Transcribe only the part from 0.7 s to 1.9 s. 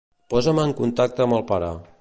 contacte amb el pare.